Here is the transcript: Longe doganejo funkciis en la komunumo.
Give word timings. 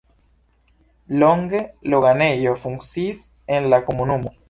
Longe 1.23 1.61
doganejo 1.95 2.57
funkciis 2.67 3.25
en 3.57 3.73
la 3.77 3.85
komunumo. 3.91 4.39